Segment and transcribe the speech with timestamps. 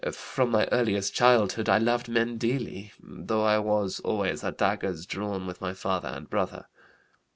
[0.13, 5.45] From my earliest childhood I loved men dearly, though I was always at daggers drawn
[5.45, 6.65] with my father and brother.